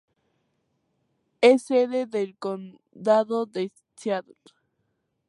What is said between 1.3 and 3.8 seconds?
Es sede del condado de